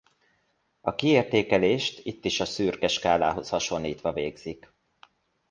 A 0.81 0.95
kiértékelést 0.95 1.99
itt 2.05 2.25
is 2.25 2.39
a 2.39 2.45
szürke 2.45 2.87
skálához 2.87 3.49
hasonlítva 3.49 4.13
végzik. 4.13 4.73